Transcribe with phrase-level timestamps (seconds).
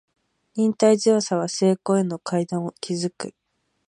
[0.55, 3.35] 忍耐強さは成功への階段を築く